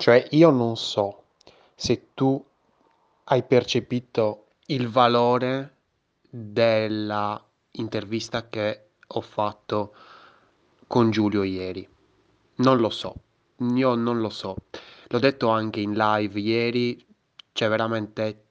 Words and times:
Cioè, 0.00 0.28
io 0.30 0.50
non 0.50 0.76
so 0.76 1.24
se 1.74 2.10
tu 2.14 2.40
hai 3.24 3.42
percepito 3.42 4.44
il 4.66 4.86
valore 4.86 5.74
della 6.30 7.44
intervista 7.72 8.48
che 8.48 8.90
ho 9.04 9.20
fatto 9.20 9.96
con 10.86 11.10
Giulio 11.10 11.42
ieri. 11.42 11.86
Non 12.58 12.78
lo 12.78 12.90
so, 12.90 13.12
io 13.74 13.96
non 13.96 14.20
lo 14.20 14.30
so. 14.30 14.54
L'ho 15.08 15.18
detto 15.18 15.48
anche 15.48 15.80
in 15.80 15.94
live 15.94 16.38
ieri, 16.38 17.04
cioè 17.50 17.68
veramente 17.68 18.44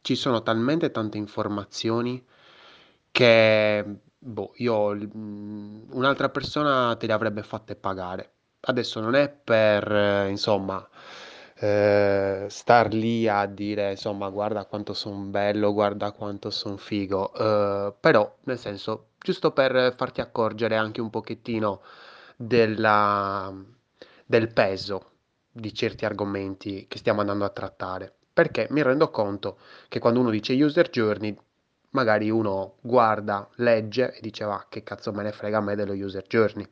ci 0.00 0.16
sono 0.16 0.42
talmente 0.42 0.90
tante 0.90 1.16
informazioni 1.16 2.20
che 3.12 3.84
boh, 4.18 4.52
io 4.56 4.86
un'altra 4.86 6.28
persona 6.28 6.96
te 6.96 7.06
le 7.06 7.12
avrebbe 7.12 7.44
fatte 7.44 7.76
pagare. 7.76 8.32
Adesso 8.64 9.00
non 9.00 9.14
è 9.16 9.28
per, 9.28 9.90
eh, 9.90 10.28
insomma, 10.30 10.88
eh, 11.56 12.46
star 12.48 12.92
lì 12.94 13.26
a 13.26 13.44
dire, 13.46 13.90
insomma, 13.90 14.28
guarda 14.28 14.64
quanto 14.66 14.94
sono 14.94 15.16
bello, 15.24 15.72
guarda 15.72 16.12
quanto 16.12 16.50
sono 16.50 16.76
figo, 16.76 17.32
eh, 17.34 17.92
però, 17.98 18.36
nel 18.44 18.58
senso, 18.58 19.08
giusto 19.18 19.50
per 19.50 19.94
farti 19.96 20.20
accorgere 20.20 20.76
anche 20.76 21.00
un 21.00 21.10
pochettino 21.10 21.82
della, 22.36 23.52
del 24.24 24.52
peso 24.52 25.10
di 25.50 25.74
certi 25.74 26.04
argomenti 26.04 26.86
che 26.88 26.98
stiamo 26.98 27.20
andando 27.20 27.44
a 27.44 27.48
trattare. 27.50 28.14
Perché 28.32 28.68
mi 28.70 28.82
rendo 28.82 29.10
conto 29.10 29.58
che 29.88 29.98
quando 29.98 30.20
uno 30.20 30.30
dice 30.30 30.54
user 30.54 30.88
journey, 30.88 31.36
magari 31.90 32.30
uno 32.30 32.76
guarda, 32.80 33.48
legge 33.56 34.12
e 34.14 34.20
dice 34.20 34.44
va, 34.44 34.66
che 34.68 34.82
cazzo 34.84 35.12
me 35.12 35.24
ne 35.24 35.32
frega 35.32 35.58
a 35.58 35.60
me 35.60 35.74
dello 35.74 35.92
user 35.94 36.24
journey. 36.28 36.66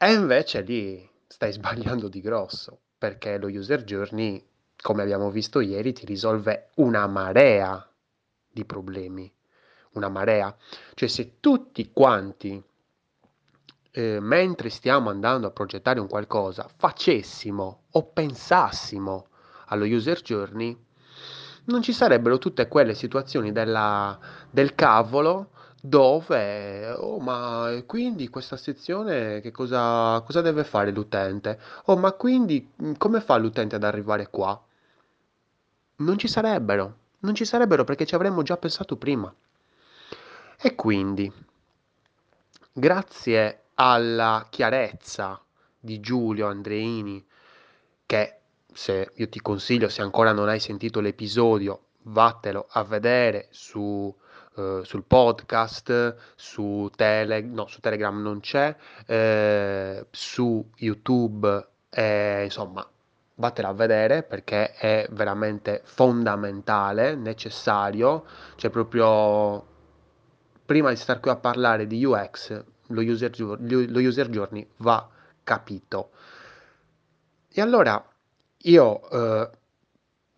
E 0.00 0.12
invece 0.12 0.60
lì 0.60 1.10
stai 1.26 1.50
sbagliando 1.52 2.06
di 2.08 2.20
grosso, 2.20 2.78
perché 2.96 3.36
lo 3.36 3.48
user 3.48 3.82
journey, 3.82 4.42
come 4.80 5.02
abbiamo 5.02 5.28
visto 5.30 5.58
ieri, 5.58 5.92
ti 5.92 6.06
risolve 6.06 6.70
una 6.76 7.06
marea 7.08 7.84
di 8.48 8.64
problemi. 8.64 9.30
Una 9.92 10.08
marea. 10.08 10.56
Cioè 10.94 11.08
se 11.08 11.40
tutti 11.40 11.90
quanti, 11.92 12.62
eh, 13.90 14.20
mentre 14.20 14.68
stiamo 14.68 15.10
andando 15.10 15.48
a 15.48 15.50
progettare 15.50 15.98
un 15.98 16.06
qualcosa, 16.06 16.68
facessimo 16.76 17.86
o 17.90 18.04
pensassimo 18.04 19.28
allo 19.66 19.84
user 19.84 20.22
journey, 20.22 20.76
non 21.64 21.82
ci 21.82 21.92
sarebbero 21.92 22.38
tutte 22.38 22.68
quelle 22.68 22.94
situazioni 22.94 23.50
della, 23.50 24.16
del 24.48 24.76
cavolo 24.76 25.50
dove, 25.80 26.90
oh, 26.90 27.18
ma 27.20 27.82
quindi 27.86 28.28
questa 28.28 28.56
sezione 28.56 29.40
che 29.40 29.50
cosa, 29.50 30.20
cosa 30.24 30.40
deve 30.40 30.64
fare 30.64 30.90
l'utente? 30.90 31.60
Oh, 31.86 31.96
ma 31.96 32.12
quindi 32.12 32.70
mm, 32.82 32.94
come 32.98 33.20
fa 33.20 33.36
l'utente 33.36 33.76
ad 33.76 33.84
arrivare 33.84 34.28
qua? 34.28 34.60
Non 35.96 36.18
ci 36.18 36.28
sarebbero, 36.28 36.96
non 37.20 37.34
ci 37.34 37.44
sarebbero 37.44 37.84
perché 37.84 38.06
ci 38.06 38.14
avremmo 38.14 38.42
già 38.42 38.56
pensato 38.56 38.96
prima. 38.96 39.32
E 40.60 40.74
quindi, 40.74 41.32
grazie 42.72 43.62
alla 43.74 44.46
chiarezza 44.50 45.40
di 45.78 46.00
Giulio 46.00 46.48
Andreini, 46.48 47.24
che 48.06 48.38
se 48.72 49.12
io 49.14 49.28
ti 49.28 49.40
consiglio, 49.40 49.88
se 49.88 50.02
ancora 50.02 50.32
non 50.32 50.48
hai 50.48 50.60
sentito 50.60 51.00
l'episodio, 51.00 51.82
vattelo 52.02 52.66
a 52.70 52.82
vedere 52.84 53.48
su, 53.50 54.14
eh, 54.58 54.80
sul 54.84 55.04
podcast, 55.04 56.16
su, 56.34 56.90
tele, 56.94 57.40
no, 57.42 57.66
su 57.66 57.80
Telegram 57.80 58.20
non 58.20 58.40
c'è, 58.40 58.74
eh, 59.06 60.06
su 60.10 60.68
YouTube, 60.76 61.68
eh, 61.90 62.44
insomma, 62.44 62.86
vattela 63.36 63.68
a 63.68 63.72
vedere 63.72 64.22
perché 64.24 64.72
è 64.72 65.06
veramente 65.10 65.82
fondamentale, 65.84 67.14
necessario, 67.14 68.24
cioè 68.56 68.70
proprio 68.70 69.64
prima 70.66 70.90
di 70.90 70.96
stare 70.96 71.20
qui 71.20 71.30
a 71.30 71.36
parlare 71.36 71.86
di 71.86 72.04
UX, 72.04 72.64
lo 72.88 73.00
user, 73.00 73.32
lo 73.38 74.00
user 74.00 74.28
journey 74.28 74.66
va 74.78 75.08
capito. 75.44 76.10
E 77.50 77.60
allora 77.60 78.04
io 78.62 79.10
eh, 79.10 79.50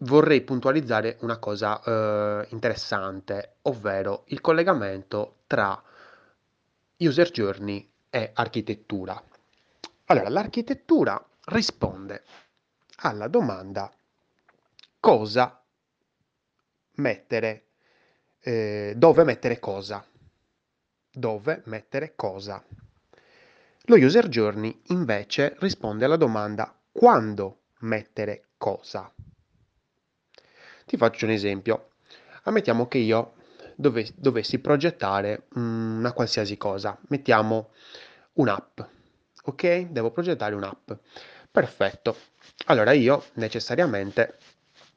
vorrei 0.03 0.43
puntualizzare 0.43 1.16
una 1.21 1.38
cosa 1.38 1.83
eh, 1.83 2.47
interessante, 2.50 3.56
ovvero 3.62 4.25
il 4.28 4.41
collegamento 4.41 5.38
tra 5.47 5.83
user 6.99 7.31
journey 7.31 7.91
e 8.09 8.31
architettura. 8.34 9.22
Allora, 10.06 10.28
l'architettura 10.28 11.22
risponde 11.47 12.25
alla 13.03 13.28
domanda 13.28 13.91
cosa 14.99 15.62
mettere, 16.94 17.65
eh, 18.41 18.94
dove 18.97 19.25
mettere 19.25 19.59
cosa. 19.59 20.05
Dove 21.12 21.62
mettere 21.66 22.15
cosa. 22.15 22.62
Lo 23.84 23.97
user 23.97 24.28
journey 24.28 24.83
invece 24.89 25.56
risponde 25.59 26.05
alla 26.05 26.16
domanda 26.16 26.72
quando 26.93 27.62
mettere 27.81 28.50
cosa. 28.56 29.12
Ti 30.91 30.97
faccio 30.97 31.25
un 31.25 31.31
esempio. 31.31 31.91
Ammettiamo 32.43 32.89
che 32.89 32.99
io 32.99 33.34
dove, 33.77 34.09
dovessi 34.17 34.59
progettare 34.59 35.47
mm, 35.56 35.99
una 35.99 36.12
qualsiasi 36.12 36.56
cosa. 36.56 36.99
Mettiamo 37.11 37.71
un'app. 38.33 38.81
Ok? 39.45 39.83
Devo 39.83 40.11
progettare 40.11 40.56
un'app. 40.56 40.91
Perfetto. 41.49 42.17
Allora 42.67 42.91
io 42.91 43.27
necessariamente 43.34 44.39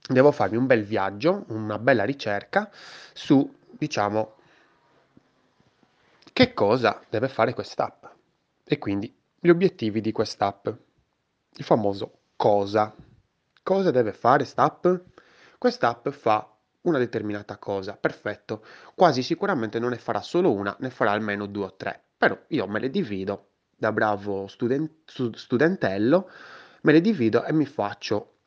devo 0.07 0.31
farmi 0.31 0.57
un 0.57 0.65
bel 0.65 0.83
viaggio, 0.83 1.45
una 1.49 1.77
bella 1.77 2.05
ricerca 2.05 2.71
su, 3.13 3.47
diciamo, 3.69 4.37
che 6.33 6.55
cosa 6.55 7.03
deve 7.07 7.27
fare 7.27 7.53
quest'app 7.53 8.05
e 8.63 8.79
quindi 8.79 9.15
gli 9.39 9.49
obiettivi 9.49 10.01
di 10.01 10.11
quest'app. 10.11 10.69
Il 10.69 11.63
famoso 11.63 12.21
cosa. 12.35 12.91
Cosa 13.61 13.91
deve 13.91 14.11
fare 14.11 14.37
quest'app? 14.37 14.87
Quest'app 15.63 16.09
fa 16.09 16.45
una 16.81 16.97
determinata 16.97 17.55
cosa, 17.55 17.95
perfetto. 17.95 18.65
Quasi 18.95 19.23
sicuramente 19.23 19.79
non 19.79 19.91
ne 19.91 19.97
farà 19.97 20.21
solo 20.21 20.51
una, 20.51 20.75
ne 20.79 20.89
farà 20.89 21.11
almeno 21.11 21.45
due 21.45 21.63
o 21.63 21.75
tre. 21.77 22.03
Però 22.17 22.37
io 22.47 22.67
me 22.67 22.81
le 22.81 22.89
divido 22.89 23.51
da 23.73 23.93
bravo 23.93 24.47
student- 24.47 25.09
studentello, 25.37 26.29
me 26.81 26.91
le 26.91 26.99
divido 26.99 27.45
e 27.45 27.53
mi 27.53 27.65
faccio. 27.65 28.39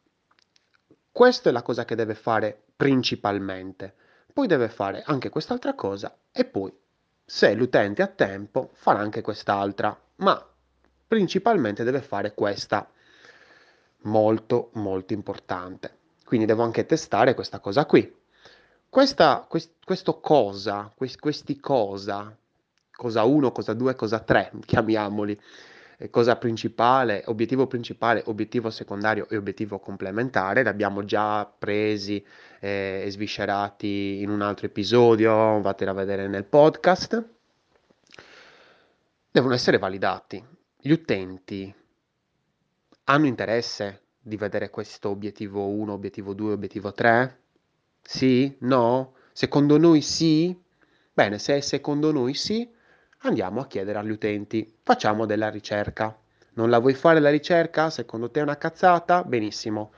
Questa 1.11 1.49
è 1.49 1.53
la 1.53 1.63
cosa 1.63 1.87
che 1.87 1.95
deve 1.95 2.15
fare 2.15 2.65
principalmente. 2.77 3.95
Poi 4.31 4.47
deve 4.47 4.69
fare 4.69 5.03
anche 5.07 5.31
quest'altra 5.31 5.73
cosa 5.73 6.15
e 6.31 6.45
poi, 6.45 6.71
se 7.25 7.55
l'utente 7.55 8.03
ha 8.03 8.09
tempo, 8.09 8.73
farà 8.75 8.99
anche 8.99 9.23
quest'altra. 9.23 9.99
Ma 10.17 10.47
principalmente 11.09 11.83
deve 11.83 12.03
fare 12.03 12.35
questa 12.35 12.87
molto 14.03 14.69
molto 14.75 15.15
importante. 15.15 16.05
Quindi 16.27 16.45
devo 16.45 16.65
anche 16.65 16.87
testare 16.87 17.35
questa 17.35 17.61
cosa 17.61 17.87
qui. 17.87 18.13
Questa, 18.89 19.47
quest, 19.49 19.75
questo 19.85 20.19
cosa, 20.19 20.91
quest, 20.93 21.21
questi 21.21 21.61
cosa, 21.61 22.37
cosa 22.91 23.23
1, 23.23 23.53
cosa 23.53 23.75
2, 23.75 23.95
cosa 23.95 24.19
3, 24.19 24.51
chiamiamoli, 24.67 25.41
cosa 26.11 26.35
principale, 26.35 27.23
obiettivo 27.27 27.69
principale, 27.69 28.25
obiettivo 28.27 28.71
secondario 28.71 29.29
e 29.29 29.37
obiettivo 29.37 29.79
complementare, 29.79 30.63
li 30.63 30.69
abbiamo 30.69 31.05
già 31.05 31.47
presi 31.47 32.25
eh, 32.59 33.05
e 33.07 33.11
sviscerati 33.13 34.21
in 34.21 34.29
un 34.29 34.41
altro 34.41 34.67
episodio, 34.67 35.61
vatela 35.61 35.93
a 35.93 35.95
vedere 35.95 36.27
nel 36.27 36.45
podcast, 36.45 37.25
devono 39.31 39.55
essere 39.55 39.79
validati. 39.79 40.45
Gli 40.77 40.91
utenti 40.91 41.73
hanno 43.05 43.27
interesse 43.27 44.06
di 44.27 44.37
vedere 44.37 44.71
questo 44.71 45.11
obiettivo 45.11 45.69
1, 45.69 45.93
obiettivo 45.93 46.35
2, 46.35 46.55
obiettivo 46.55 46.91
3? 46.93 47.39
Sì? 48.03 48.57
No? 48.61 49.15
Secondo 49.33 49.79
noi 49.79 50.01
sì? 50.01 50.61
Bene, 51.13 51.39
se 51.39 51.61
secondo 51.61 52.11
noi 52.11 52.35
sì, 52.35 52.69
andiamo 53.19 53.61
a 53.61 53.69
chiedere 53.69 54.01
agli 54.01 54.11
utenti, 54.11 54.79
facciamo 54.83 55.27
della 55.27 55.49
ricerca. 55.49 56.19
Non 56.55 56.71
la 56.71 56.81
vuoi 56.81 56.95
fare 56.95 57.21
la 57.21 57.31
ricerca? 57.31 57.89
Secondo 57.89 58.29
te 58.29 58.41
è 58.41 58.43
una 58.43 58.59
cazzata? 58.59 59.23
Benissimo. 59.23 59.93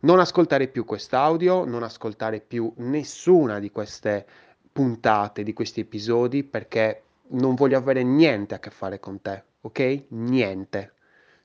Non 0.00 0.20
ascoltare 0.20 0.68
più 0.68 0.84
quest'audio, 0.84 1.64
non 1.64 1.82
ascoltare 1.82 2.40
più 2.40 2.70
nessuna 2.76 3.60
di 3.60 3.70
queste 3.70 4.26
puntate, 4.70 5.42
di 5.42 5.54
questi 5.54 5.80
episodi, 5.80 6.44
perché 6.44 7.02
non 7.28 7.54
voglio 7.54 7.78
avere 7.78 8.02
niente 8.02 8.54
a 8.54 8.58
che 8.58 8.70
fare 8.70 9.00
con 9.00 9.22
te, 9.22 9.42
ok? 9.62 10.04
Niente. 10.08 10.92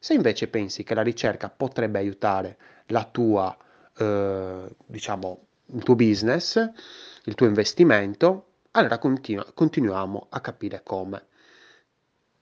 Se 0.04 0.14
invece 0.14 0.50
pensi 0.50 0.84
che 0.84 0.96
la 0.96 1.02
ricerca 1.02 1.48
potrebbe 1.50 1.98
aiutare 1.98 2.58
la 2.88 3.06
tua, 3.06 3.58
eh, 3.98 4.76
diciamo, 4.86 5.48
il 5.68 5.82
tuo 5.84 5.96
business, 5.96 6.58
il 7.24 7.36
tuo 7.36 7.46
investimento, 7.46 8.48
allora 8.72 8.98
continu- 8.98 9.54
continuiamo 9.54 10.28
a 10.30 10.42
capire 10.42 10.82
come. 10.84 11.28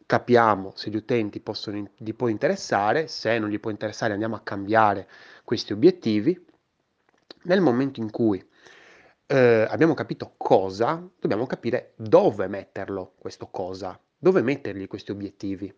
capiamo 0.05 0.73
se 0.75 0.89
gli 0.89 0.95
utenti 0.95 1.39
possono, 1.39 1.87
gli 1.95 2.13
può 2.13 2.27
interessare, 2.27 3.07
se 3.07 3.37
non 3.39 3.49
gli 3.49 3.59
può 3.59 3.69
interessare 3.71 4.13
andiamo 4.13 4.35
a 4.35 4.41
cambiare 4.41 5.07
questi 5.43 5.71
obiettivi. 5.73 6.45
Nel 7.43 7.61
momento 7.61 7.99
in 7.99 8.09
cui 8.11 8.43
eh, 9.27 9.67
abbiamo 9.69 9.93
capito 9.93 10.33
cosa, 10.37 11.07
dobbiamo 11.19 11.45
capire 11.45 11.93
dove 11.95 12.47
metterlo 12.47 13.13
questo 13.19 13.47
cosa, 13.47 13.99
dove 14.17 14.41
mettergli 14.41 14.87
questi 14.87 15.11
obiettivi. 15.11 15.73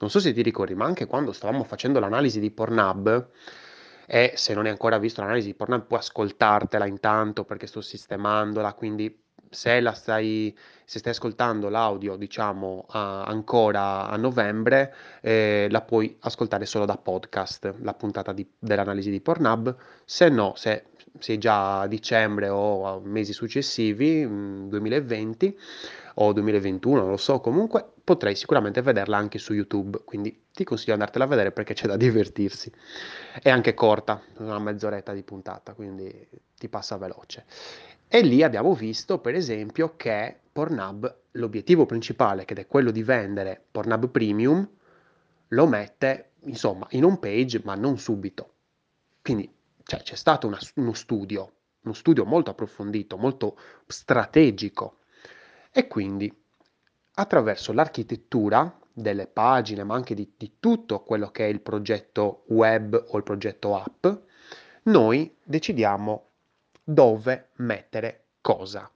Non 0.00 0.08
so 0.08 0.18
se 0.18 0.32
ti 0.32 0.40
ricordi, 0.40 0.74
ma 0.74 0.86
anche 0.86 1.06
quando 1.06 1.30
stavamo 1.32 1.62
facendo 1.62 2.00
l'analisi 2.00 2.40
di 2.40 2.50
Pornhub, 2.50 3.28
e 4.06 4.32
se 4.34 4.54
non 4.54 4.64
hai 4.64 4.70
ancora 4.70 4.98
visto 4.98 5.20
l'analisi 5.20 5.48
di 5.48 5.54
Pornhub 5.54 5.86
puoi 5.86 6.00
ascoltartela 6.00 6.86
intanto 6.86 7.44
perché 7.44 7.66
sto 7.66 7.82
sistemandola, 7.82 8.72
quindi 8.72 9.22
se 9.50 9.82
stai, 9.94 10.56
se 10.84 10.98
stai 11.00 11.12
ascoltando 11.12 11.68
l'audio, 11.68 12.16
diciamo, 12.16 12.86
a, 12.88 13.24
ancora 13.24 14.08
a 14.08 14.16
novembre, 14.16 14.94
eh, 15.20 15.66
la 15.70 15.82
puoi 15.82 16.16
ascoltare 16.20 16.64
solo 16.64 16.86
da 16.86 16.96
podcast, 16.96 17.74
la 17.82 17.92
puntata 17.94 18.32
di, 18.32 18.48
dell'analisi 18.58 19.10
di 19.10 19.20
Pornhub. 19.20 19.76
Se 20.04 20.28
no, 20.28 20.54
se 20.56 20.89
sei 21.18 21.38
già 21.38 21.80
a 21.80 21.86
dicembre 21.86 22.48
o 22.48 22.86
a 22.86 23.00
mesi 23.02 23.32
successivi, 23.32 24.26
2020 24.68 25.58
o 26.14 26.32
2021, 26.32 27.00
non 27.00 27.10
lo 27.10 27.16
so, 27.16 27.40
comunque 27.40 27.84
potrei 28.02 28.34
sicuramente 28.34 28.82
vederla 28.82 29.16
anche 29.16 29.38
su 29.38 29.54
YouTube, 29.54 30.02
quindi 30.04 30.46
ti 30.52 30.64
consiglio 30.64 30.94
di 30.94 31.00
andartela 31.00 31.24
a 31.24 31.28
vedere 31.28 31.52
perché 31.52 31.74
c'è 31.74 31.86
da 31.86 31.96
divertirsi. 31.98 32.70
È 33.40 33.48
anche 33.48 33.74
corta, 33.74 34.20
una 34.38 34.58
mezz'oretta 34.58 35.12
di 35.12 35.22
puntata, 35.22 35.74
quindi 35.74 36.28
ti 36.56 36.68
passa 36.68 36.96
veloce. 36.96 37.44
E 38.08 38.22
lì 38.22 38.42
abbiamo 38.42 38.74
visto, 38.74 39.18
per 39.18 39.34
esempio, 39.34 39.94
che 39.96 40.36
Pornhub, 40.52 41.16
l'obiettivo 41.32 41.86
principale, 41.86 42.44
che 42.44 42.54
è 42.54 42.66
quello 42.66 42.90
di 42.90 43.02
vendere 43.02 43.62
Pornhub 43.70 44.08
Premium, 44.08 44.68
lo 45.48 45.66
mette, 45.66 46.30
insomma, 46.40 46.86
in 46.90 47.04
home 47.04 47.18
page, 47.18 47.60
ma 47.64 47.76
non 47.76 47.98
subito. 47.98 48.54
Quindi 49.22 49.48
cioè, 49.84 50.02
c'è 50.02 50.14
stato 50.14 50.46
una, 50.46 50.58
uno 50.76 50.92
studio, 50.92 51.52
uno 51.82 51.94
studio 51.94 52.24
molto 52.24 52.50
approfondito, 52.50 53.16
molto 53.16 53.58
strategico. 53.86 54.98
E 55.72 55.86
quindi, 55.86 56.32
attraverso 57.14 57.72
l'architettura 57.72 58.78
delle 58.92 59.26
pagine, 59.26 59.84
ma 59.84 59.94
anche 59.94 60.14
di, 60.14 60.32
di 60.36 60.56
tutto 60.58 61.00
quello 61.00 61.30
che 61.30 61.46
è 61.46 61.48
il 61.48 61.60
progetto 61.60 62.44
web 62.48 63.04
o 63.08 63.16
il 63.16 63.22
progetto 63.22 63.76
app, 63.76 64.06
noi 64.84 65.36
decidiamo 65.42 66.28
dove 66.82 67.50
mettere 67.56 68.24
cosa. 68.40 68.90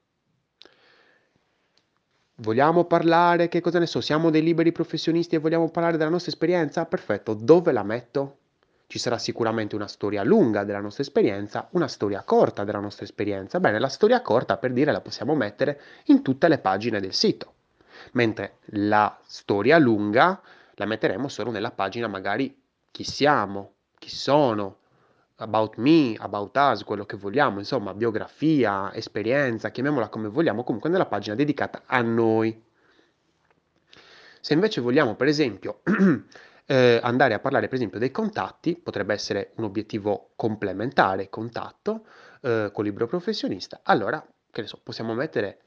Vogliamo 2.38 2.84
parlare, 2.84 3.48
che 3.48 3.60
cosa 3.60 3.78
ne 3.78 3.86
so, 3.86 4.00
siamo 4.00 4.31
dei 4.31 4.42
liberi 4.42 4.72
professionisti 4.72 5.36
e 5.36 5.38
vogliamo 5.38 5.70
parlare 5.70 5.96
della 5.96 6.10
nostra 6.10 6.32
esperienza? 6.32 6.84
Perfetto, 6.84 7.34
dove 7.34 7.70
la 7.70 7.84
metto? 7.84 8.38
Ci 8.86 8.98
sarà 8.98 9.19
sicuramente 9.19 9.75
una 9.75 9.88
storia 9.88 10.22
lunga 10.22 10.64
della 10.64 10.81
nostra 10.81 11.02
esperienza, 11.02 11.69
una 11.72 11.88
storia 11.88 12.22
corta 12.22 12.64
della 12.64 12.81
nostra 12.81 13.04
esperienza. 13.04 13.58
Bene, 13.60 13.78
la 13.78 13.88
storia 13.88 14.20
corta, 14.22 14.56
per 14.56 14.72
dire, 14.72 14.92
la 14.92 15.00
possiamo 15.00 15.34
mettere 15.34 15.81
in 16.06 16.22
tutte 16.22 16.48
le 16.48 16.58
pagine 16.58 17.00
del 17.00 17.14
sito, 17.14 17.54
mentre 18.12 18.58
la 18.66 19.19
storia 19.25 19.78
lunga 19.78 20.40
la 20.75 20.86
metteremo 20.86 21.28
solo 21.28 21.50
nella 21.50 21.70
pagina 21.70 22.08
magari 22.08 22.60
chi 22.90 23.04
siamo, 23.04 23.75
chi 23.98 24.10
sono, 24.10 24.78
about 25.36 25.76
me, 25.76 26.14
about 26.19 26.56
us, 26.56 26.84
quello 26.84 27.04
che 27.04 27.16
vogliamo, 27.16 27.58
insomma, 27.58 27.94
biografia, 27.94 28.92
esperienza, 28.94 29.70
chiamiamola 29.70 30.08
come 30.08 30.28
vogliamo, 30.28 30.62
comunque 30.62 30.90
nella 30.90 31.06
pagina 31.06 31.34
dedicata 31.34 31.82
a 31.86 32.00
noi. 32.02 32.62
Se 34.40 34.52
invece 34.52 34.81
vogliamo, 34.81 35.14
per 35.16 35.26
esempio, 35.26 35.81
eh, 36.66 37.00
andare 37.02 37.34
a 37.34 37.38
parlare, 37.38 37.66
per 37.66 37.76
esempio, 37.76 37.99
dei 37.99 38.11
contatti, 38.11 38.76
potrebbe 38.76 39.14
essere 39.14 39.52
un 39.56 39.64
obiettivo 39.64 40.31
complementare, 40.37 41.28
contatto, 41.28 42.06
eh, 42.40 42.70
con 42.72 42.84
libro 42.84 43.06
professionista, 43.06 43.81
allora, 43.82 44.25
che 44.50 44.61
ne 44.61 44.66
so, 44.66 44.81
possiamo 44.82 45.14
mettere 45.14 45.58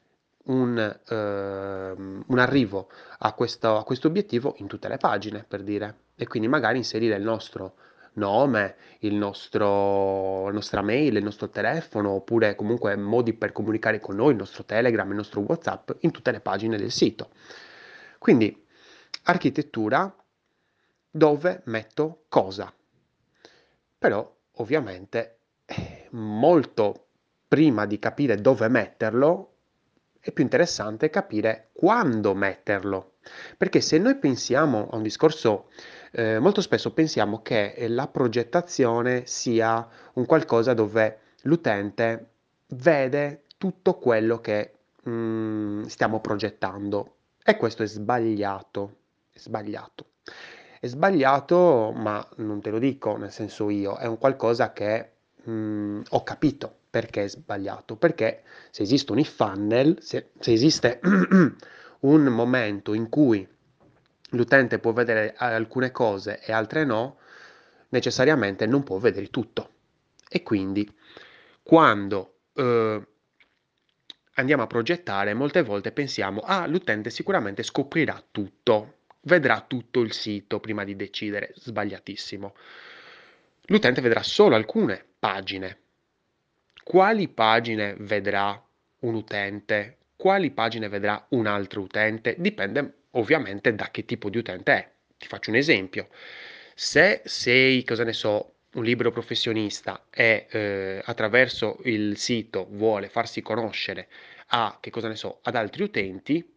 un, 0.46 0.78
eh, 0.78 1.16
un 1.16 2.40
arrivo 2.40 2.90
a 3.20 3.34
questo, 3.34 3.78
a 3.78 3.84
questo 3.84 4.08
obiettivo 4.08 4.56
in 4.58 4.68
tutte 4.68 4.88
le 4.88 4.98
pagine, 4.98 5.46
per 5.48 5.62
dire, 5.64 5.96
e 6.16 6.28
quindi 6.28 6.48
magari 6.48 6.78
inserire 6.78 7.16
il 7.16 7.24
nostro 7.24 7.76
nome, 8.14 8.76
il 9.00 9.14
nostro, 9.14 10.46
la 10.46 10.54
nostra 10.54 10.82
mail, 10.82 11.16
il 11.16 11.24
nostro 11.24 11.50
telefono, 11.50 12.12
oppure 12.12 12.56
comunque 12.56 12.96
modi 12.96 13.34
per 13.34 13.52
comunicare 13.52 14.00
con 14.00 14.16
noi, 14.16 14.32
il 14.32 14.38
nostro 14.38 14.66
Telegram, 14.66 15.08
il 15.10 15.16
nostro 15.16 15.42
WhatsApp, 15.42 15.92
in 16.00 16.12
tutte 16.12 16.32
le 16.32 16.40
pagine 16.40 16.78
del 16.78 16.92
sito. 16.92 17.30
Quindi, 18.18 18.66
architettura 19.24 20.14
dove 21.18 21.62
metto 21.66 22.26
cosa. 22.30 22.72
Però, 23.98 24.36
ovviamente, 24.54 25.40
molto 26.12 27.08
prima 27.48 27.86
di 27.86 28.00
capire 28.00 28.40
dove 28.40 28.68
metterlo, 28.68 29.54
è 30.20 30.32
più 30.32 30.44
interessante 30.44 31.10
capire 31.10 31.70
quando 31.74 32.34
metterlo. 32.34 33.14
Perché 33.58 33.82
se 33.82 33.98
noi 33.98 34.16
pensiamo 34.18 34.90
a 34.92 34.96
un 34.96 35.04
discorso 35.04 35.70
eh, 36.12 36.40
molto 36.40 36.62
spesso 36.62 36.94
pensiamo 36.94 37.42
che 37.42 37.76
la 37.90 38.08
progettazione 38.08 39.26
sia 39.26 39.88
un 40.14 40.26
qualcosa 40.26 40.74
dove 40.74 41.20
l'utente 41.44 42.30
vede 42.68 43.44
tutto 43.58 43.96
quello 43.98 44.40
che 44.40 44.74
mm, 45.08 45.84
stiamo 45.84 46.20
progettando 46.22 47.16
e 47.44 47.58
questo 47.58 47.84
è 47.84 47.88
sbagliato, 47.88 48.96
è 49.32 49.40
sbagliato. 49.40 50.06
È 50.88 50.90
sbagliato, 50.90 51.92
ma 51.94 52.26
non 52.38 52.62
te 52.62 52.70
lo 52.70 52.80
dico 52.80 53.18
nel 53.18 53.30
senso 53.30 53.70
io, 53.70 53.98
è 53.98 54.06
un 54.06 54.18
qualcosa 54.18 54.72
che 54.72 55.16
mh, 55.44 55.52
mm, 55.52 56.02
ho 56.12 56.24
capito 56.24 56.74
perché 56.90 57.26
è 57.26 57.28
sbagliato, 57.28 57.98
perché 57.98 58.44
se 58.72 58.84
esistono 58.84 59.20
i 59.20 59.26
funnel, 59.26 59.98
se, 60.00 60.30
se 60.40 60.54
esiste 60.54 61.02
un 62.00 62.24
momento 62.28 62.94
in 62.94 63.10
cui 63.10 63.46
l'utente 64.30 64.80
può 64.80 64.94
vedere 64.94 65.34
alcune 65.36 65.92
cose 65.92 66.40
e 66.40 66.54
altre 66.54 66.86
no, 66.86 67.18
necessariamente 67.90 68.66
non 68.66 68.84
può 68.84 68.98
vedere 68.98 69.30
tutto. 69.30 69.70
E 70.30 70.42
quindi 70.42 70.90
quando 71.64 72.36
eh, 72.54 73.08
andiamo 74.36 74.64
a 74.64 74.68
progettare, 74.68 75.34
molte 75.34 75.64
volte 75.64 75.92
pensiamo, 75.92 76.40
ah, 76.46 76.66
l'utente 76.66 77.10
sicuramente 77.10 77.62
scoprirà 77.62 78.24
tutto, 78.32 78.97
vedrà 79.28 79.64
tutto 79.68 80.00
il 80.00 80.14
sito 80.14 80.60
prima 80.60 80.84
di 80.84 80.96
decidere. 80.96 81.52
Sbagliatissimo. 81.56 82.56
L'utente 83.66 84.02
vedrà 84.02 84.24
solo 84.24 84.56
alcune 84.56 85.04
pagine. 85.20 85.78
Quali 86.84 87.28
pagine 87.28 87.96
vedrà 88.00 88.60
un 89.00 89.14
utente? 89.14 89.98
Quali 90.16 90.52
pagine 90.52 90.88
vedrà 90.88 91.24
un 91.30 91.46
altro 91.46 91.82
utente? 91.82 92.36
Dipende 92.40 92.94
ovviamente 93.12 93.76
da 93.76 93.92
che 93.92 94.06
tipo 94.06 94.30
di 94.30 94.38
utente 94.38 94.72
è. 94.74 94.90
Ti 95.18 95.28
faccio 95.28 95.50
un 95.50 95.58
esempio. 95.58 96.08
Se 96.74 97.22
sei, 97.26 97.84
cosa 97.84 98.04
ne 98.04 98.14
so, 98.14 98.54
un 98.74 98.84
libero 98.84 99.12
professionista 99.12 100.06
e 100.10 100.46
eh, 100.50 101.02
attraverso 101.04 101.80
il 101.84 102.18
sito 102.18 102.68
vuole 102.70 103.10
farsi 103.10 103.42
conoscere 103.42 104.08
a, 104.48 104.78
che 104.80 104.92
cosa 104.92 105.08
ne 105.08 105.16
so, 105.16 105.40
ad 105.42 105.56
altri 105.56 105.84
utenti, 105.84 106.57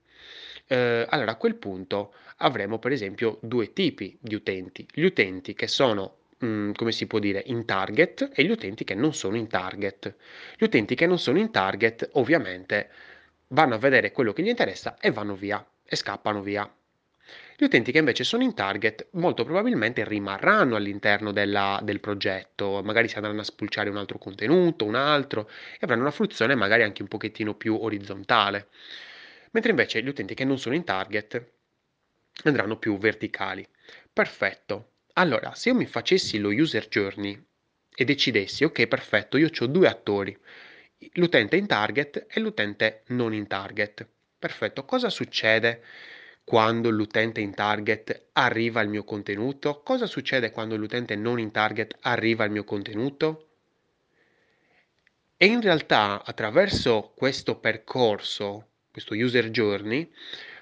eh, 0.70 1.04
allora 1.08 1.32
a 1.32 1.36
quel 1.36 1.56
punto 1.56 2.14
avremo 2.38 2.78
per 2.78 2.92
esempio 2.92 3.38
due 3.42 3.72
tipi 3.72 4.16
di 4.20 4.36
utenti. 4.36 4.86
Gli 4.92 5.02
utenti 5.02 5.52
che 5.54 5.66
sono 5.66 6.18
mm, 6.44 6.72
come 6.72 6.92
si 6.92 7.08
può 7.08 7.18
dire, 7.18 7.42
in 7.46 7.64
target 7.64 8.30
e 8.32 8.44
gli 8.44 8.50
utenti 8.50 8.84
che 8.84 8.94
non 8.94 9.12
sono 9.12 9.36
in 9.36 9.48
target. 9.48 10.14
Gli 10.56 10.64
utenti 10.64 10.94
che 10.94 11.06
non 11.06 11.18
sono 11.18 11.38
in 11.38 11.50
target 11.50 12.10
ovviamente 12.12 12.88
vanno 13.48 13.74
a 13.74 13.78
vedere 13.78 14.12
quello 14.12 14.32
che 14.32 14.42
gli 14.42 14.48
interessa 14.48 14.96
e 15.00 15.10
vanno 15.10 15.34
via 15.34 15.64
e 15.84 15.96
scappano 15.96 16.40
via. 16.40 16.72
Gli 17.56 17.64
utenti 17.64 17.90
che 17.90 17.98
invece 17.98 18.22
sono 18.22 18.44
in 18.44 18.54
target 18.54 19.08
molto 19.12 19.44
probabilmente 19.44 20.04
rimarranno 20.04 20.76
all'interno 20.76 21.32
della, 21.32 21.80
del 21.82 21.98
progetto, 22.00 22.80
magari 22.84 23.08
si 23.08 23.16
andranno 23.16 23.40
a 23.40 23.44
spulciare 23.44 23.90
un 23.90 23.96
altro 23.96 24.18
contenuto, 24.18 24.84
un 24.84 24.94
altro, 24.94 25.50
e 25.74 25.78
avranno 25.80 26.02
una 26.02 26.10
fruizione 26.12 26.54
magari 26.54 26.84
anche 26.84 27.02
un 27.02 27.08
pochettino 27.08 27.54
più 27.54 27.76
orizzontale. 27.76 28.68
Mentre 29.50 29.70
invece 29.70 30.02
gli 30.02 30.08
utenti 30.08 30.34
che 30.34 30.44
non 30.44 30.58
sono 30.58 30.74
in 30.74 30.84
target 30.84 31.52
andranno 32.44 32.78
più 32.78 32.96
verticali. 32.98 33.66
Perfetto. 34.12 34.92
Allora, 35.14 35.54
se 35.54 35.70
io 35.70 35.74
mi 35.74 35.86
facessi 35.86 36.38
lo 36.38 36.50
user 36.50 36.88
journey 36.88 37.42
e 37.94 38.04
decidessi, 38.04 38.64
ok, 38.64 38.86
perfetto, 38.86 39.36
io 39.36 39.50
ho 39.58 39.66
due 39.66 39.88
attori, 39.88 40.36
l'utente 41.14 41.56
in 41.56 41.66
target 41.66 42.26
e 42.30 42.40
l'utente 42.40 43.02
non 43.08 43.34
in 43.34 43.46
target. 43.46 44.08
Perfetto, 44.38 44.84
cosa 44.84 45.10
succede 45.10 45.82
quando 46.44 46.90
l'utente 46.90 47.40
in 47.40 47.54
target 47.54 48.28
arriva 48.32 48.80
al 48.80 48.88
mio 48.88 49.04
contenuto? 49.04 49.82
Cosa 49.82 50.06
succede 50.06 50.50
quando 50.50 50.76
l'utente 50.76 51.16
non 51.16 51.38
in 51.38 51.50
target 51.50 51.96
arriva 52.00 52.44
al 52.44 52.50
mio 52.50 52.64
contenuto? 52.64 53.48
E 55.36 55.46
in 55.46 55.60
realtà 55.60 56.24
attraverso 56.24 57.12
questo 57.14 57.58
percorso, 57.58 58.69
questo 58.90 59.14
user 59.14 59.50
journey, 59.50 60.10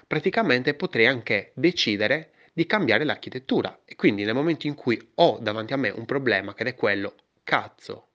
praticamente 0.05 0.73
potrei 0.73 1.07
anche 1.07 1.51
decidere 1.55 2.31
di 2.53 2.65
cambiare 2.65 3.03
l'architettura 3.03 3.81
e 3.85 3.95
quindi 3.95 4.23
nel 4.23 4.33
momento 4.33 4.67
in 4.67 4.75
cui 4.75 4.99
ho 5.15 5.37
davanti 5.39 5.73
a 5.73 5.77
me 5.77 5.89
un 5.89 6.05
problema 6.05 6.53
che 6.53 6.63
è 6.63 6.75
quello, 6.75 7.15
cazzo, 7.43 8.07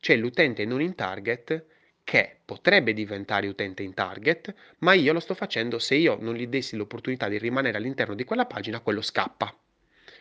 c'è 0.00 0.16
l'utente 0.16 0.64
non 0.64 0.80
in 0.80 0.94
target 0.94 1.64
che 2.04 2.38
potrebbe 2.44 2.94
diventare 2.94 3.48
utente 3.48 3.82
in 3.82 3.92
target, 3.92 4.54
ma 4.78 4.94
io 4.94 5.12
lo 5.12 5.20
sto 5.20 5.34
facendo 5.34 5.78
se 5.78 5.94
io 5.96 6.16
non 6.18 6.34
gli 6.34 6.46
dessi 6.46 6.76
l'opportunità 6.76 7.28
di 7.28 7.36
rimanere 7.36 7.76
all'interno 7.76 8.14
di 8.14 8.24
quella 8.24 8.46
pagina, 8.46 8.80
quello 8.80 9.02
scappa. 9.02 9.54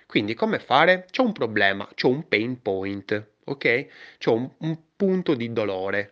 Quindi 0.05 0.33
come 0.33 0.59
fare? 0.59 1.05
C'ho 1.09 1.23
un 1.23 1.31
problema, 1.31 1.87
c'ho 1.95 2.09
un 2.09 2.27
pain 2.27 2.61
point, 2.61 3.27
ok? 3.45 3.87
C'ho 4.17 4.33
un, 4.33 4.49
un 4.57 4.77
punto 4.97 5.33
di 5.33 5.53
dolore. 5.53 6.11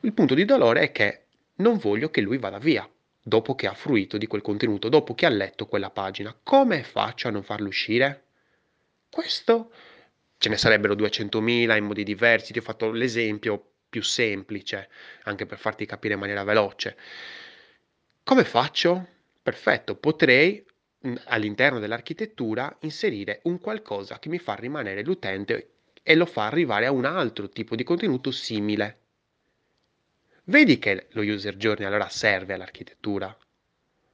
Il 0.00 0.12
punto 0.12 0.34
di 0.34 0.44
dolore 0.44 0.82
è 0.82 0.92
che 0.92 1.24
non 1.60 1.76
voglio 1.78 2.10
che 2.10 2.20
lui 2.20 2.38
vada 2.38 2.58
via 2.58 2.88
dopo 3.22 3.54
che 3.54 3.66
ha 3.66 3.74
fruito 3.74 4.16
di 4.18 4.26
quel 4.26 4.42
contenuto, 4.42 4.88
dopo 4.88 5.14
che 5.14 5.26
ha 5.26 5.30
letto 5.30 5.66
quella 5.66 5.90
pagina. 5.90 6.36
Come 6.42 6.82
faccio 6.82 7.28
a 7.28 7.30
non 7.30 7.42
farlo 7.42 7.68
uscire? 7.68 8.24
Questo 9.10 9.72
ce 10.38 10.48
ne 10.48 10.56
sarebbero 10.56 10.94
200.000 10.94 11.76
in 11.76 11.84
modi 11.84 12.02
diversi, 12.02 12.52
ti 12.52 12.58
ho 12.58 12.62
fatto 12.62 12.90
l'esempio 12.90 13.62
più 13.90 14.02
semplice, 14.02 14.88
anche 15.24 15.46
per 15.46 15.58
farti 15.58 15.84
capire 15.84 16.14
in 16.14 16.20
maniera 16.20 16.44
veloce. 16.44 16.96
Come 18.24 18.44
faccio? 18.44 19.06
Perfetto, 19.42 19.96
potrei 19.96 20.64
all'interno 21.24 21.78
dell'architettura 21.78 22.74
inserire 22.80 23.40
un 23.44 23.58
qualcosa 23.58 24.18
che 24.18 24.28
mi 24.28 24.38
fa 24.38 24.54
rimanere 24.54 25.02
l'utente 25.02 25.70
e 26.02 26.14
lo 26.14 26.26
fa 26.26 26.46
arrivare 26.46 26.86
a 26.86 26.92
un 26.92 27.04
altro 27.04 27.48
tipo 27.48 27.74
di 27.74 27.84
contenuto 27.84 28.30
simile. 28.30 28.99
Vedi 30.50 30.80
che 30.80 31.06
lo 31.10 31.22
user 31.22 31.54
journey 31.56 31.86
allora 31.86 32.08
serve 32.08 32.54
all'architettura. 32.54 33.34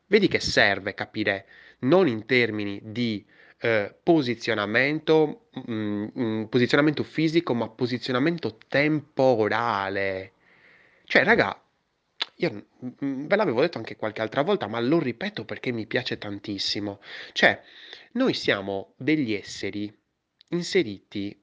Vedi 0.09 0.29
che 0.29 0.39
serve 0.39 0.93
capire 0.93 1.47
non 1.81 2.09
in 2.09 2.27
termini 2.27 2.79
di 2.83 3.25
eh, 3.61 3.97
posizionamento, 4.03 5.49
mh, 5.53 5.73
mm, 5.73 6.03
mh, 6.03 6.23
mm, 6.23 6.45
posizionamento 6.45 7.05
fisico, 7.05 7.55
ma 7.55 7.71
posizionamento 7.71 8.59
temporale. 8.69 10.33
Cioè, 11.05 11.25
raga, 11.25 11.59
io 12.35 12.67
mm, 13.03 13.25
ve 13.29 13.37
l'avevo 13.37 13.63
detto 13.63 13.79
anche 13.79 13.97
qualche 13.97 14.21
altra 14.21 14.43
volta, 14.43 14.67
ma 14.67 14.79
lo 14.79 14.99
ripeto 14.99 15.47
perché 15.47 15.73
mi 15.73 15.87
piace 15.87 16.19
tantissimo. 16.19 17.01
Cioè, 17.33 17.63
noi 18.13 18.35
siamo 18.35 18.93
degli 18.99 19.33
esseri 19.33 19.91
inseriti 20.51 21.35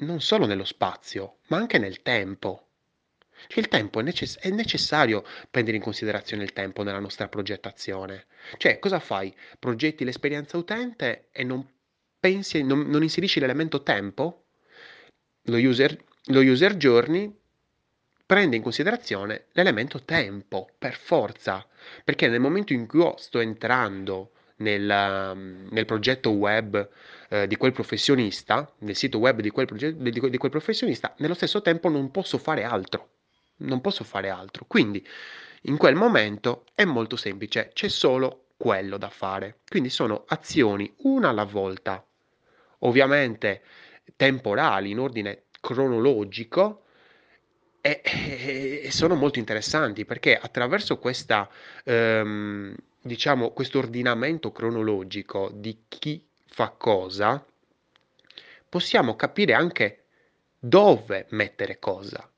non 0.00 0.20
solo 0.20 0.44
nello 0.44 0.64
spazio, 0.66 1.38
ma 1.46 1.56
anche 1.56 1.78
nel 1.78 2.02
tempo. 2.02 2.66
Cioè 3.46 3.58
il 3.58 3.68
tempo 3.68 4.00
è, 4.00 4.02
necess- 4.02 4.38
è 4.38 4.50
necessario 4.50 5.24
prendere 5.50 5.76
in 5.76 5.82
considerazione 5.82 6.42
il 6.44 6.52
tempo 6.52 6.82
nella 6.82 6.98
nostra 6.98 7.28
progettazione. 7.28 8.26
Cioè, 8.56 8.78
cosa 8.78 9.00
fai? 9.00 9.34
Progetti 9.58 10.04
l'esperienza 10.04 10.56
utente 10.56 11.28
e 11.32 11.44
non 11.44 11.66
pensi, 12.18 12.62
non, 12.62 12.82
non 12.88 13.02
inserisci 13.02 13.40
l'elemento 13.40 13.82
tempo? 13.82 14.44
Lo 15.46 15.56
user, 15.56 15.96
lo 16.26 16.40
user 16.40 16.76
journey 16.76 17.34
prende 18.24 18.56
in 18.56 18.62
considerazione 18.62 19.46
l'elemento 19.52 20.04
tempo, 20.04 20.70
per 20.78 20.94
forza, 20.94 21.66
perché 22.04 22.28
nel 22.28 22.40
momento 22.40 22.72
in 22.72 22.86
cui 22.86 23.00
io 23.00 23.16
sto 23.18 23.40
entrando 23.40 24.30
nel, 24.56 25.66
nel 25.70 25.84
progetto 25.84 26.30
web 26.30 26.88
eh, 27.28 27.46
di 27.46 27.56
quel 27.56 27.72
professionista, 27.72 28.72
nel 28.78 28.94
sito 28.94 29.18
web 29.18 29.40
di 29.40 29.50
quel, 29.50 29.66
progetto, 29.66 30.00
di, 30.00 30.10
di 30.30 30.38
quel 30.38 30.50
professionista, 30.50 31.14
nello 31.18 31.34
stesso 31.34 31.60
tempo 31.60 31.88
non 31.88 32.10
posso 32.10 32.38
fare 32.38 32.62
altro 32.62 33.11
non 33.62 33.80
posso 33.80 34.04
fare 34.04 34.28
altro. 34.28 34.64
Quindi 34.66 35.06
in 35.62 35.76
quel 35.76 35.94
momento 35.94 36.64
è 36.74 36.84
molto 36.84 37.16
semplice, 37.16 37.70
c'è 37.72 37.88
solo 37.88 38.46
quello 38.56 38.96
da 38.96 39.10
fare. 39.10 39.58
Quindi 39.68 39.90
sono 39.90 40.24
azioni 40.28 40.92
una 40.98 41.28
alla 41.30 41.44
volta, 41.44 42.04
ovviamente 42.80 43.62
temporali 44.16 44.90
in 44.90 44.98
ordine 44.98 45.44
cronologico 45.60 46.82
e, 47.80 48.00
e 48.84 48.90
sono 48.90 49.14
molto 49.14 49.38
interessanti 49.38 50.04
perché 50.04 50.36
attraverso 50.36 50.98
questa 50.98 51.48
ehm, 51.84 52.74
diciamo 53.00 53.50
questo 53.50 53.78
ordinamento 53.78 54.52
cronologico 54.52 55.50
di 55.52 55.84
chi 55.88 56.24
fa 56.46 56.70
cosa 56.70 57.44
possiamo 58.68 59.16
capire 59.16 59.54
anche 59.54 60.04
dove 60.58 61.26
mettere 61.30 61.78
cosa 61.80 62.31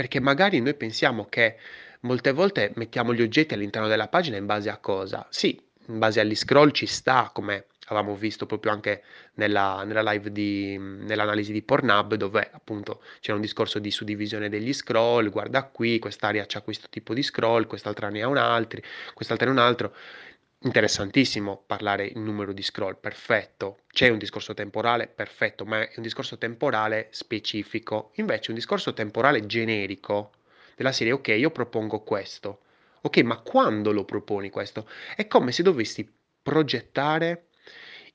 perché 0.00 0.18
magari 0.18 0.60
noi 0.60 0.72
pensiamo 0.72 1.26
che 1.28 1.56
molte 2.00 2.32
volte 2.32 2.72
mettiamo 2.76 3.12
gli 3.12 3.20
oggetti 3.20 3.52
all'interno 3.52 3.86
della 3.86 4.08
pagina 4.08 4.38
in 4.38 4.46
base 4.46 4.70
a 4.70 4.78
cosa? 4.78 5.26
Sì, 5.28 5.60
in 5.88 5.98
base 5.98 6.20
agli 6.20 6.34
scroll 6.34 6.70
ci 6.70 6.86
sta, 6.86 7.30
come 7.34 7.66
avevamo 7.88 8.16
visto 8.16 8.46
proprio 8.46 8.72
anche 8.72 9.02
nella, 9.34 9.84
nella 9.84 10.00
live 10.10 10.32
di, 10.32 10.78
nell'analisi 10.78 11.52
di 11.52 11.60
Pornhub, 11.60 12.14
dove 12.14 12.48
appunto 12.50 13.02
c'era 13.20 13.34
un 13.34 13.42
discorso 13.42 13.78
di 13.78 13.90
suddivisione 13.90 14.48
degli 14.48 14.72
scroll, 14.72 15.28
guarda 15.28 15.64
qui, 15.64 15.98
quest'area 15.98 16.46
ha 16.50 16.60
questo 16.62 16.86
tipo 16.88 17.12
di 17.12 17.22
scroll, 17.22 17.66
quest'altra 17.66 18.08
ne 18.08 18.22
ha 18.22 18.28
un 18.28 18.38
altro, 18.38 18.80
quest'altra 19.12 19.52
ne 19.52 19.58
ha 19.58 19.62
un 19.62 19.68
altro. 19.68 19.94
Interessantissimo 20.62 21.62
parlare 21.64 22.06
in 22.06 22.22
numero 22.22 22.52
di 22.52 22.62
scroll, 22.62 22.98
perfetto. 23.00 23.78
C'è 23.90 24.10
un 24.10 24.18
discorso 24.18 24.52
temporale, 24.52 25.06
perfetto, 25.06 25.64
ma 25.64 25.80
è 25.80 25.92
un 25.96 26.02
discorso 26.02 26.36
temporale 26.36 27.08
specifico. 27.12 28.10
Invece 28.16 28.50
un 28.50 28.56
discorso 28.56 28.92
temporale 28.92 29.46
generico 29.46 30.32
della 30.76 30.92
serie, 30.92 31.12
ok, 31.12 31.28
io 31.28 31.50
propongo 31.50 32.02
questo. 32.02 32.60
Ok, 33.00 33.18
ma 33.22 33.38
quando 33.38 33.90
lo 33.90 34.04
proponi 34.04 34.50
questo? 34.50 34.86
È 35.16 35.26
come 35.26 35.50
se 35.50 35.62
dovessi 35.62 36.06
progettare 36.42 37.46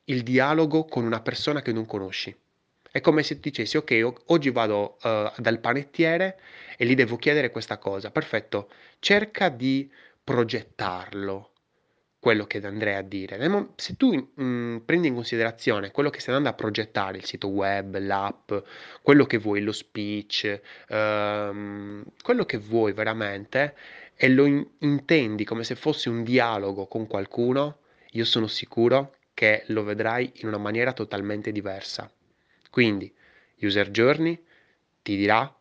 il 0.05 0.21
dialogo 0.21 0.85
con 0.85 1.03
una 1.03 1.21
persona 1.21 1.63
che 1.63 1.71
non 1.71 1.87
conosci. 1.87 2.35
È 2.91 3.01
come 3.01 3.23
se 3.23 3.39
ti 3.39 3.49
dicessi, 3.49 3.77
ok, 3.77 4.17
oggi 4.27 4.51
vado 4.51 4.97
uh, 5.01 5.31
dal 5.41 5.59
panettiere 5.59 6.39
e 6.77 6.85
gli 6.85 6.93
devo 6.93 7.15
chiedere 7.15 7.49
questa 7.49 7.79
cosa. 7.79 8.11
Perfetto, 8.11 8.69
cerca 8.99 9.49
di 9.49 9.91
progettarlo 10.23 11.49
quello 12.25 12.47
che 12.47 12.59
andrei 12.65 12.95
a 12.95 13.03
dire. 13.03 13.37
Se 13.75 13.95
tu 13.97 14.11
mh, 14.11 14.43
mm, 14.43 14.77
prendi 14.77 15.09
in 15.09 15.13
considerazione 15.13 15.91
quello 15.91 16.09
che 16.09 16.19
stai 16.19 16.33
andando 16.33 16.55
a 16.55 16.59
progettare, 16.59 17.19
il 17.19 17.23
sito 17.23 17.49
web, 17.49 17.99
l'app, 17.99 18.51
quello 19.03 19.27
che 19.27 19.37
vuoi, 19.37 19.61
lo 19.61 19.71
speech, 19.71 20.59
ehm, 20.87 22.03
quello 22.23 22.45
che 22.45 22.57
vuoi 22.57 22.93
veramente, 22.93 23.75
e 24.15 24.27
lo 24.29 24.45
in- 24.45 24.67
intendi 24.79 25.43
come 25.45 25.63
se 25.63 25.75
fosse 25.75 26.09
un 26.09 26.23
dialogo 26.23 26.87
con 26.87 27.05
qualcuno, 27.05 27.81
io 28.13 28.25
sono 28.25 28.47
sicuro 28.47 29.17
che 29.35 29.61
lo 29.67 29.83
vedrai 29.83 30.31
in 30.37 30.47
una 30.47 30.57
maniera 30.57 30.93
totalmente 30.93 31.51
diversa. 31.51 32.11
Quindi, 32.71 33.13
user 33.61 33.91
journey 33.91 34.43
ti 35.03 35.15
dirà 35.15 35.55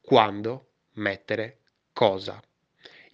quando 0.00 0.68
mettere 0.92 1.58
cosa. 1.92 2.40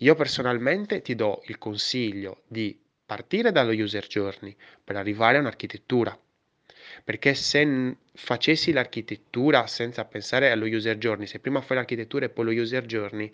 Io 0.02 0.14
personalmente 0.14 1.00
ti 1.00 1.14
do 1.14 1.42
il 1.46 1.56
consiglio 1.58 2.42
di 2.48 2.81
partire 3.12 3.52
dallo 3.52 3.72
user 3.72 4.06
journey 4.06 4.56
per 4.82 4.96
arrivare 4.96 5.36
a 5.36 5.40
un'architettura. 5.40 6.18
Perché 7.04 7.34
se 7.34 7.96
facessi 8.14 8.72
l'architettura 8.72 9.66
senza 9.66 10.06
pensare 10.06 10.50
allo 10.50 10.64
user 10.64 10.96
journey, 10.96 11.26
se 11.26 11.38
prima 11.38 11.60
fai 11.60 11.76
l'architettura 11.76 12.24
e 12.24 12.30
poi 12.30 12.44
lo 12.46 12.62
user 12.62 12.86
journey, 12.86 13.30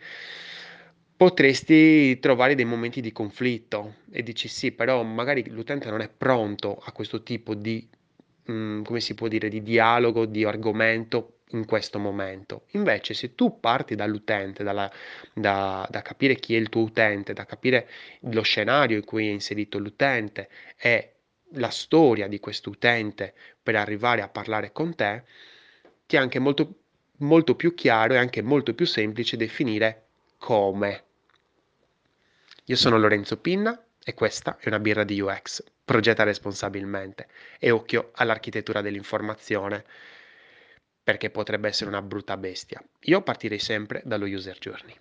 potresti 1.17 2.19
trovare 2.19 2.57
dei 2.57 2.65
momenti 2.65 3.01
di 3.01 3.13
conflitto 3.13 3.99
e 4.11 4.25
dici 4.25 4.49
sì, 4.49 4.73
però 4.73 5.05
magari 5.05 5.49
l'utente 5.49 5.89
non 5.91 6.01
è 6.01 6.09
pronto 6.09 6.77
a 6.83 6.91
questo 6.91 7.23
tipo 7.23 7.55
di, 7.55 7.89
mh, 8.47 8.53
mm, 8.53 8.83
come 8.83 8.99
si 8.99 9.15
può 9.15 9.29
dire, 9.29 9.49
di 9.49 9.63
dialogo, 9.63 10.27
di 10.27 10.43
argomento 10.45 11.38
in 11.52 11.64
questo 11.64 11.99
momento. 11.99 12.64
Invece, 12.73 13.14
se 13.14 13.35
tu 13.35 13.61
parti 13.61 13.95
dall'utente, 13.95 14.62
dalla, 14.62 14.90
da, 15.33 15.87
da, 15.90 16.02
capire 16.02 16.37
chi 16.37 16.55
è 16.55 16.59
il 16.59 16.69
tuo 16.69 16.83
utente, 16.83 17.33
da 17.33 17.45
capire 17.45 17.88
lo 18.21 18.43
scenario 18.43 18.97
in 18.97 19.05
cui 19.05 19.28
è 19.28 19.31
inserito 19.31 19.78
l'utente 19.78 20.49
e 20.76 21.12
la 21.52 21.71
storia 21.71 22.28
di 22.28 22.40
questo 22.40 22.71
utente 22.71 23.35
per 23.62 23.76
arrivare 23.76 24.23
a 24.23 24.28
parlare 24.28 24.73
con 24.73 24.95
te, 24.95 25.25
ti 26.07 26.17
è 26.17 26.19
anche 26.19 26.38
molto, 26.38 26.81
molto 27.19 27.55
più 27.55 27.75
chiaro 27.75 28.14
e 28.14 28.19
anche 28.19 28.43
molto 28.43 28.75
più 28.75 28.87
semplice 28.87 29.37
definire 29.37 30.07
come. 30.38 31.05
Io 32.64 32.76
sono 32.76 32.99
Lorenzo 32.99 33.38
Pinna 33.38 33.83
e 34.05 34.14
questa 34.14 34.59
è 34.61 34.69
una 34.69 34.78
birra 34.78 35.05
di 35.05 35.21
UX. 35.21 35.64
Progetta 35.85 36.23
responsabilmente 36.23 37.28
e 37.59 37.71
occhio 37.71 38.11
all'architettura 38.14 38.83
dell'informazione 38.83 39.85
perché 41.09 41.31
potrebbe 41.31 41.69
essere 41.69 41.88
una 41.88 42.03
brutta 42.03 42.37
bestia. 42.37 42.85
Io 43.05 43.23
partirei 43.23 43.59
sempre 43.59 44.03
dallo 44.05 44.27
user 44.27 44.59
journey. 44.59 44.95